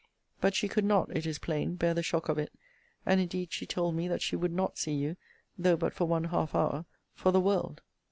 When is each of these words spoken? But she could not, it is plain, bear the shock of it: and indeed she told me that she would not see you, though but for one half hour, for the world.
But 0.39 0.55
she 0.55 0.67
could 0.67 0.83
not, 0.83 1.15
it 1.15 1.27
is 1.27 1.37
plain, 1.37 1.75
bear 1.75 1.93
the 1.93 2.01
shock 2.01 2.27
of 2.27 2.39
it: 2.39 2.51
and 3.05 3.21
indeed 3.21 3.53
she 3.53 3.67
told 3.67 3.93
me 3.93 4.07
that 4.07 4.23
she 4.23 4.35
would 4.35 4.51
not 4.51 4.79
see 4.79 4.93
you, 4.95 5.15
though 5.59 5.77
but 5.77 5.93
for 5.93 6.05
one 6.05 6.23
half 6.23 6.55
hour, 6.55 6.85
for 7.13 7.31
the 7.31 7.39
world. 7.39 7.83